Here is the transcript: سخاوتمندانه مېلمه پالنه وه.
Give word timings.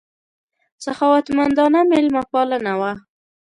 سخاوتمندانه 0.83 1.79
مېلمه 1.91 2.23
پالنه 2.31 2.73
وه. 2.79 2.91